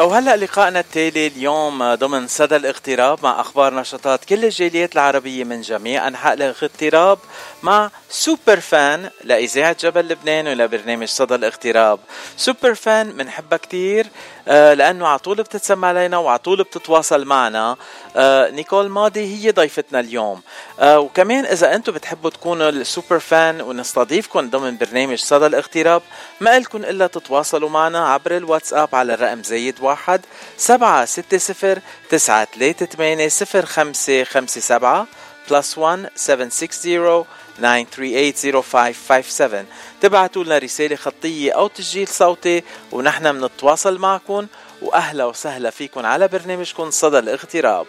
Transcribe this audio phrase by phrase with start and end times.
[0.00, 6.08] وهلا لقائنا التالي اليوم ضمن صدى الاغتراب مع أخبار نشاطات كل الجاليات العربية من جميع
[6.08, 7.18] أنحاء الاغتراب
[7.62, 11.98] مع سوبر فان لإذاعة جبل لبنان ولبرنامج صدى الاغتراب
[12.36, 14.06] super fan بنحبها كثير
[14.48, 17.76] آه، لأنه على طول بتتسمع علينا وعلى طول بتتواصل معنا.
[18.16, 20.42] آه، نيكول ماضي هي ضيفتنا اليوم.
[20.80, 26.02] آه، وكمان إذا أنتم بتحبوا تكونوا ال super fan ونستضيفكم ضمن برنامج صدى الاغتراب
[26.40, 30.20] ما لكم إلا تتواصلوا معنا عبر الواتساب على الرقم زايد واحد
[30.56, 31.80] سبعة ستة صفر
[32.10, 35.06] تسعة ثلاثة ثمانية صفر خمسة خمسة سبعة
[35.50, 37.24] plus 1 760
[37.58, 39.66] 938
[40.00, 44.46] تبعتوا لنا رسالة خطية أو تسجيل صوتي ونحن بنتواصل معكم
[44.82, 47.86] وأهلا وسهلا فيكم على برنامجكم صدى الاغتراب.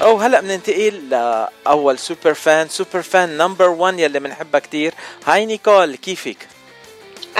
[0.00, 2.68] أو هلا بننتقل لأول super fan.
[2.68, 4.94] super fan number 1 يلي بنحبها كثير
[5.26, 6.48] هاي نيكول كيفك؟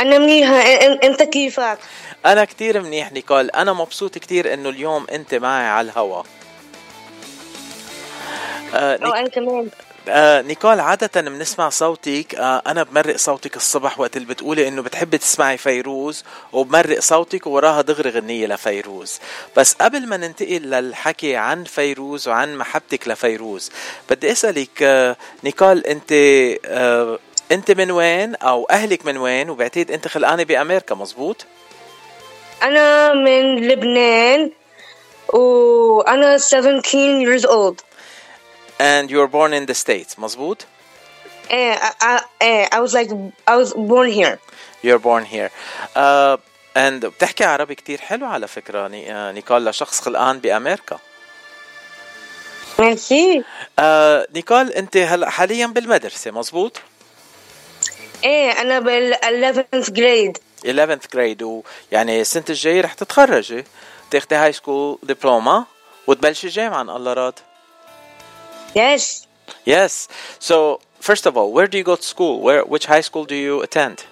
[0.01, 0.55] أنا منيحه
[1.03, 1.79] أنت كيفك؟
[2.27, 3.51] أنا كثير منيح نيكول.
[3.51, 6.23] أنا مبسوط كثير إنه اليوم أنت معي على الهوا.
[8.75, 9.15] آه نيك...
[9.15, 9.69] أنا كمان.
[10.09, 12.35] آه نيكول عادة بنسمع صوتك.
[12.35, 17.81] آه أنا بمرق صوتك الصبح وقت اللي بتقولي إنه بتحبي تسمعي فيروز وبمرق صوتك ووراها
[17.81, 19.19] دغري غنية لفيروز.
[19.57, 23.71] بس قبل ما ننتقل للحكي عن فيروز وعن محبتك لفيروز
[24.11, 26.13] بدي أسألك آه نيكول أنت
[26.67, 27.19] آه
[27.53, 31.47] أنت من وين أو أهلك من وين وبعتقد أنت خلقانة بأمريكا مزبوط؟
[32.63, 34.51] أنا من لبنان
[35.29, 37.83] وأنا 17 years old
[38.79, 40.67] and you were born in the States, مظبوط?
[41.51, 43.11] Uh, I, I, I was like,
[43.49, 44.39] I was born here.
[44.83, 45.51] You're born here.
[45.97, 46.37] Uh,
[46.77, 48.89] and بتحكي عربي كتير حلو على فكرة
[49.33, 50.99] نيكول لشخص خلقان بأمريكا.
[52.79, 53.45] ميرسي.
[53.79, 56.81] آه نيكول أنت هلا حاليا بالمدرسة مظبوط؟
[58.24, 60.38] ايه أنا بال 11th grade.
[60.66, 63.64] 11th grade ويعني السنة الجاية رح تتخرجي
[64.12, 65.66] تاخدي هاي سكول دبلومة
[66.08, 67.40] وتبلشي جامعة إن الله راد.
[68.76, 69.28] Yes.
[69.66, 70.08] Yes.
[70.40, 72.42] So, first of all, where do you go to school?
[72.42, 74.04] Where which high school do you attend?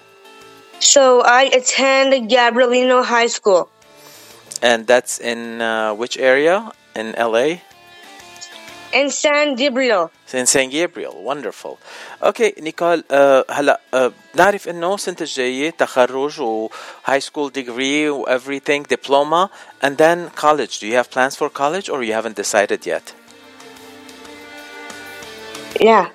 [0.80, 3.68] So, I attend Gabrielino High School.
[4.62, 6.56] And that's in uh, which area
[6.96, 7.48] in LA?
[8.92, 10.10] In San Gabriel.
[10.32, 11.14] In San Gabriel.
[11.24, 11.78] Wonderful.
[12.22, 16.68] Okay, نيكول uh, هلا uh, نعرف انه سنة الجاية تخرج و
[17.04, 19.50] high school degree و everything diploma
[19.82, 20.78] and then college.
[20.78, 23.12] Do you have plans for college or you haven't decided yet?
[25.80, 26.10] Yeah.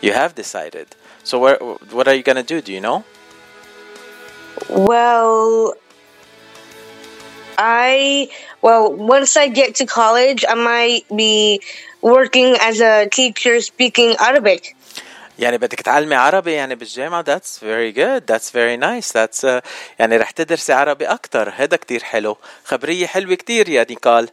[0.00, 0.86] You have decided.
[1.22, 1.58] So where
[1.90, 2.60] what are you going to do?
[2.62, 3.04] Do you know?
[4.70, 5.74] Well,
[7.58, 8.28] I
[8.62, 11.60] well, once I get to college, I might be
[12.02, 14.76] working as a teacher speaking Arabic.
[15.38, 19.62] يعني بدك تعلمي عربي يعني بالجامعة that's very good that's very nice that's uh,
[19.98, 24.28] يعني رح تدرسي عربي أكتر هذا كتير حلو خبرية حلوة كتير يا نيكال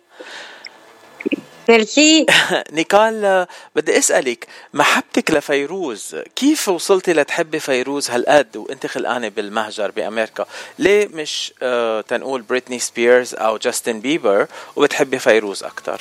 [1.68, 2.26] ميرسي
[2.72, 10.46] نيكول بدي أسألك محبتك لفيروز كيف وصلتي لتحبي فيروز؟ هالقد وانت خلقانة بالمهجر بأمريكا؟
[10.78, 14.46] ليه مش آه تنقول بريتني سبيرز أو جاستن بيبر
[14.76, 16.00] وبتحبي فيروز أكثر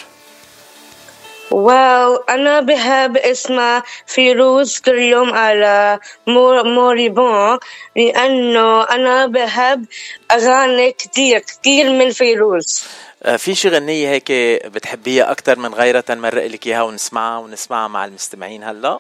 [1.50, 7.60] well أنا بحب اسمها فيروز كل يوم على موريبون
[7.96, 9.86] لأنه أنا بحب
[10.32, 12.84] أغاني كتير كتير من فيروز.
[13.28, 14.32] آه، في شي غنية هيك
[14.66, 19.00] بتحبيها أكثر من غيرها تنمرق لك إياها ونسمعها ونسمعها مع المستمعين هلا؟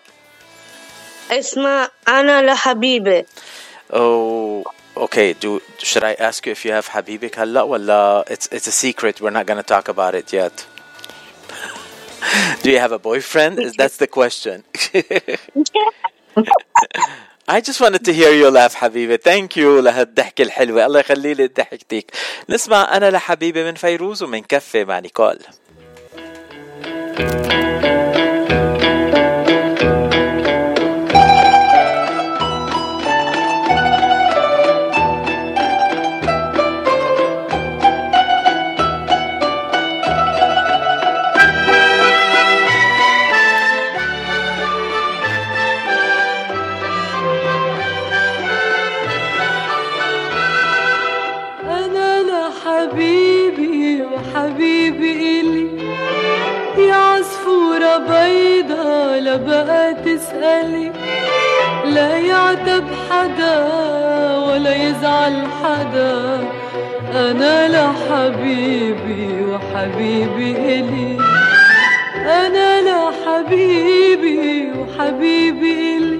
[1.32, 3.26] اسمع أنا لحبيبي
[3.94, 4.64] أو
[4.98, 8.72] أوكي though should I ask you if you have حبيبك هلا ولا it's it's a
[8.72, 10.66] secret we're not gonna talk about it yet
[12.64, 13.58] Do you have a boyfriend?
[13.78, 14.64] That's the question.
[17.50, 20.86] I just wanted to hear you laugh حبيبي thank you لهالضحكة الحلوة.
[20.86, 22.12] الله يخلي لي ضحكتك.
[22.50, 25.40] نسمع أنا لحبيبي من فيروز ومنكفي مع نيكول
[27.18, 27.38] ماضي.
[27.40, 27.47] يلا
[64.68, 66.40] ولا يزعل حدا.
[67.14, 71.18] أنا لحبيبي وحبيبي إلي.
[72.26, 76.20] أنا لحبيبي وحبيبي إلي.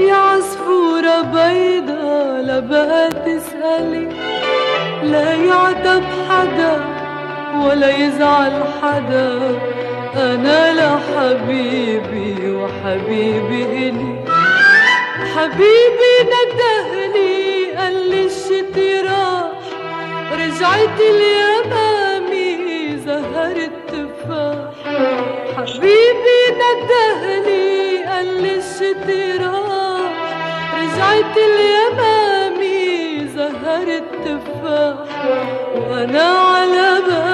[0.00, 4.08] يا عصفورة بيضة لبقى تسألي.
[5.02, 6.76] لا يعتب حدا
[7.64, 8.52] ولا يزعل
[8.82, 9.38] حدا.
[10.16, 14.41] أنا لحبيبي وحبيبي إلي.
[15.36, 19.50] حبيبي ندهني قال لي الشتي راح
[20.32, 24.74] رجعت اليمامي زهر التفاح
[25.56, 30.12] حبيبي ندهني قال لي الشتي راح
[30.74, 34.96] رجعت اليمامي زهر التفاح
[35.90, 37.31] وأنا على بابك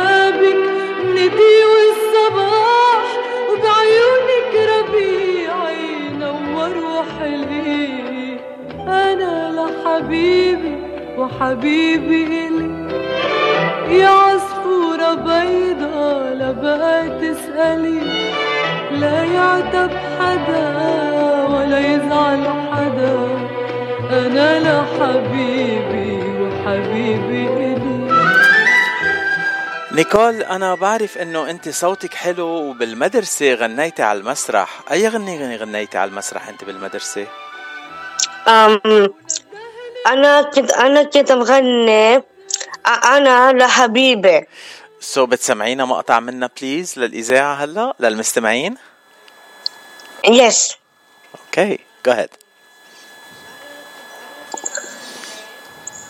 [10.09, 10.77] لحبيبي
[11.19, 12.89] وحبيبي إلي.
[14.01, 18.01] يا عصفورة بيضة لبقى تسألي.
[18.91, 20.69] لا يعتب حدا
[21.49, 23.17] ولا يزعل حدا.
[24.11, 28.09] أنا لحبيبي وحبيبي إلي.
[29.93, 36.11] نيكول أنا بعرف إنه أنت صوتك حلو وبالمدرسة غنيتي على المسرح، أي غنية غنيتي على
[36.11, 37.27] المسرح أنت بالمدرسة؟
[38.49, 38.81] أم
[40.07, 42.23] أنا كنت أنا كنت بغني
[42.87, 44.47] أنا لحبيبي
[45.01, 48.77] so so بتسمعينا مقطع منها please للإذاعة هلا للمستمعين؟
[50.25, 50.77] yes
[51.35, 52.29] أوكي go ahead.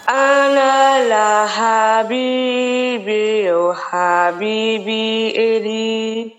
[0.09, 1.09] أنا
[2.05, 6.33] لحبيبي وحبيبي إلي.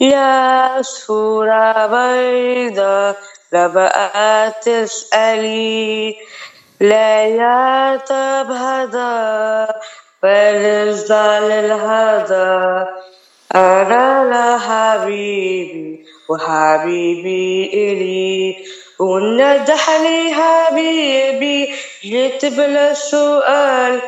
[0.00, 3.16] يا عصفورة بيضا
[3.52, 6.16] لبقى تسألي.
[6.88, 9.68] لا يعتب هذا
[10.22, 12.90] فلزال الهدى
[13.54, 18.56] أنا لحبيبي وحبيبي إلي.
[19.00, 24.00] وندحني حبيبي جيت بلا سؤال.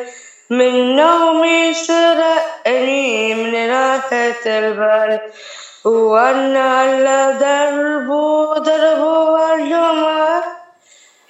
[0.51, 5.21] من نومي سرقني من راحة البال.
[5.85, 10.26] وأنا على دربه دربه الجمال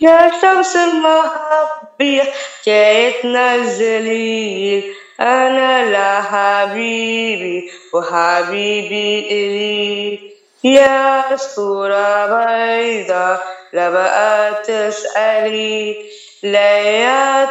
[0.00, 2.22] يا شمس المحبة
[2.66, 4.82] جاي تنزلي
[5.20, 10.19] أنا لحبيبي وحبيبي إلي
[10.64, 13.38] يا صورة بيضة
[13.72, 15.96] لا بقى تسألي.
[16.42, 17.44] لا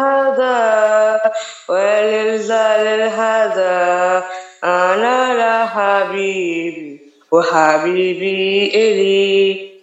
[0.00, 1.20] هذا
[1.68, 4.24] وللزال الهدى.
[4.64, 7.00] أنا لحبيبي
[7.32, 9.75] وحبيبي إلي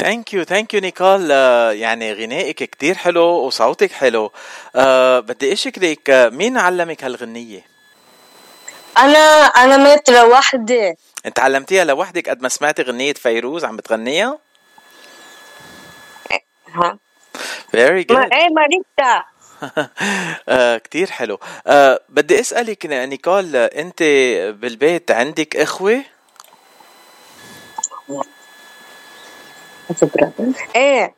[0.00, 1.30] thank you thank you نيكول
[1.80, 4.28] يعني غنائك كتير حلو وصوتك حلو.
[4.28, 4.80] uh,
[5.20, 7.66] بدي اشكرك uh, مين علمك هالغنية؟
[8.98, 10.94] أنا أنا تعلمت لوحدي.
[11.26, 14.38] أنت تعلمتيها لوحدك قد ما سمعتي غنية فيروز عم بتغنيها؟
[16.74, 16.98] ها.
[17.70, 19.24] very good إيه ماريتا
[20.84, 21.36] كتير حلو.
[21.36, 21.72] uh,
[22.08, 24.02] بدي أسألك نيكول أنت
[24.60, 25.56] بالبيت عندك
[29.90, 30.32] اخوة؟
[30.76, 31.14] إيه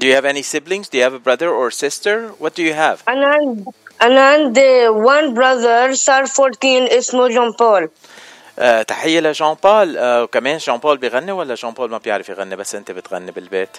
[0.00, 0.88] Do you have any siblings?
[0.88, 2.16] Do you have a brother or sister?
[2.38, 2.98] What do you have?
[3.08, 3.64] أنا عندي
[4.02, 7.90] أنا عندي one brother صار 14 اسمه جون بول
[8.58, 12.56] آه تحية لجون بول آه وكمان جون بول بيغني ولا جون بول ما بيعرف يغني
[12.56, 13.76] بس انت بتغني بالبيت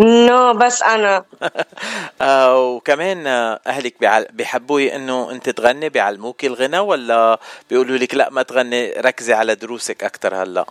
[0.00, 1.24] نو بس أنا
[2.22, 7.38] آه وكمان آه أهلك بيعل- بيحبوا إنه انت تغني بيعلموك الغنى ولا
[7.70, 10.66] بيقولوا لك لا ما تغني ركزي على دروسك أكثر هلأ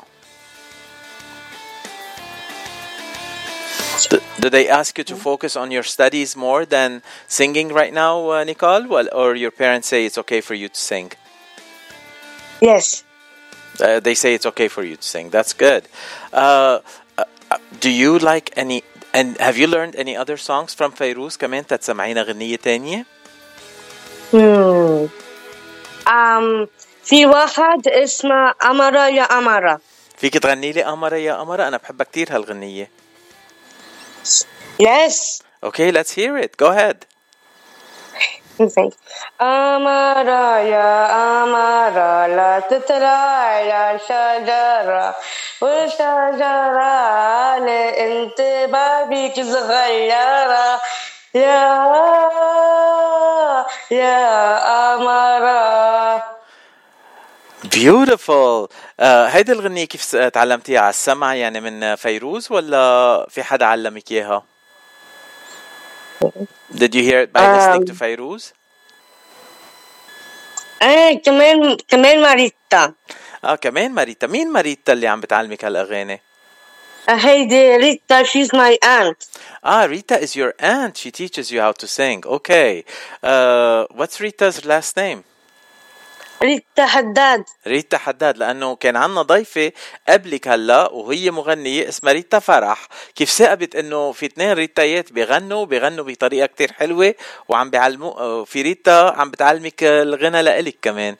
[4.10, 8.30] D- Do they ask you to focus on your studies more than singing right now,
[8.30, 8.86] uh, Nicole?
[8.86, 11.12] Well, or your parents say it's okay for you to sing?
[12.60, 13.04] yes
[13.80, 15.26] Uh, they say it's okay for you to sing.
[15.28, 15.82] That's good.
[16.32, 16.80] Uh,
[17.18, 18.78] uh, uh, do you like any?
[19.12, 23.06] And have you learned any other songs from Fairuz كمان تسمعينا غنية تانية؟
[24.32, 25.08] hmm.
[26.06, 26.68] um,
[27.04, 29.78] في واحد اسمه أمرا يا أمرا
[30.18, 32.90] فيك تغني لي قمرة يا قمرة أنا بحبها كتير هالغنية.
[34.78, 36.56] yes Okay, let's hear it.
[36.56, 37.06] Go ahead.
[39.40, 40.94] أمرا يا
[41.42, 45.14] أمرا لا تطلع يا شجرة
[45.60, 46.96] والشجرة
[48.06, 48.40] انت
[48.72, 50.80] بابيك صغيرة
[51.34, 51.66] يا
[53.90, 54.24] يا
[54.94, 55.79] أمرا
[57.81, 64.11] beautiful uh, هيدي الغنية كيف تعلمتيها على السمع يعني من فيروز ولا في حدا علمك
[64.11, 64.43] إياها؟
[66.73, 68.53] Did you hear it by listening to فيروز؟
[70.81, 72.93] إيه كمان كمان مع ريتا
[73.45, 76.21] آه كمان مع ريتا مين ماريتا اللي عم بتعلمك هالأغاني؟
[77.09, 79.27] هيدي ريتا she's my aunt
[79.63, 80.97] Ah, Rita is your aunt.
[80.97, 82.23] She teaches you how to sing.
[82.25, 82.83] Okay.
[83.21, 85.23] Uh, what's Rita's last name?
[86.43, 87.43] ريتا حداد.
[87.67, 89.71] ريتا حداد لأنه كان عنا ضيفة
[90.09, 92.87] قبلك هلا وهي مغنية اسمها ريتا فرح.
[93.15, 97.15] كيف ساقبت إنه في اثنين ريتايات بيغنوا بيغنوا بطريقة كتير حلوة
[97.49, 101.15] وعم بيعلموا في ريتا عم بتعلمك الغنى لإلك كمان.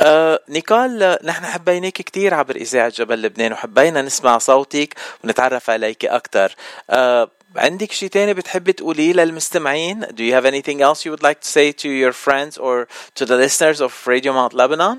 [0.00, 6.54] آه نيكول نحن حبيناك كتير عبر إذاعة جبل لبنان وحبينا نسمع صوتك ونتعرف عليك أكتر.
[6.90, 11.41] آه عندك شيء تاني بتحبي تقوليه للمستمعين Do you have anything else you would like
[11.41, 14.97] to say to your friends or to the listeners of Radio Mount Lebanon?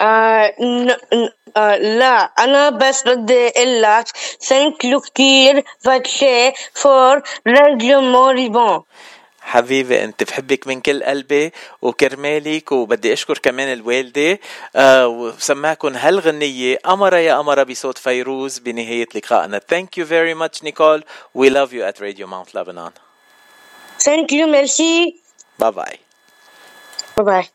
[0.00, 4.04] آه ن- ن- آه لا أنا بس بدي أقول لك
[4.48, 8.82] ثانك يو كتير فاتشي فور راديو موريبون
[9.47, 11.51] حبيبي أنت بحبك من كل قلبي
[11.81, 14.39] وكرمالك وبدي أشكر كمان الوالدة.
[14.75, 19.59] آه وسمعكم هالغنية قمرة يا قمرة بصوت فيروز بنهاية لقائنا.
[19.59, 21.01] Thank you very much Nicole
[21.33, 22.91] We love you at Radio Mount Lebanon.
[23.99, 25.21] thank you merci.
[25.61, 25.97] Bye bye
[27.17, 27.47] bye bye